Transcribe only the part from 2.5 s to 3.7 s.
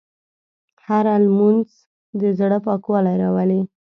پاکوالی راولي.